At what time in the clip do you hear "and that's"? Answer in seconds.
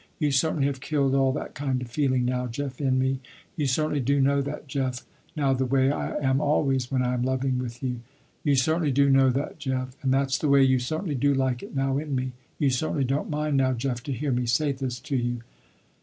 10.01-10.39